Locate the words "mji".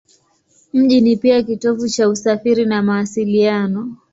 0.73-1.01